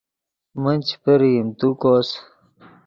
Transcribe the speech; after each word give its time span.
من 0.61 0.77
چے 0.87 0.95
پرئیم 1.03 1.47
تو 1.59 1.67
کوس 1.81 2.09